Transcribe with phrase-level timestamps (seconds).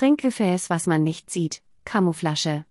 [0.00, 2.64] Trinkgefäß, was man nicht sieht, Kamuflasche.